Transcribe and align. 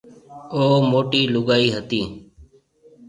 او 0.55 0.63
موٽِي 0.91 1.21
لُگائِي 1.33 1.67
هتي۔ 1.75 2.01